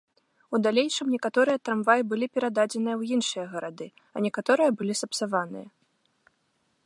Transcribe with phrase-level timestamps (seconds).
[0.57, 5.67] У далейшым некаторыя трамваі былі перададзеныя ў іншыя гарады, а некаторыя былі сапсаваныя.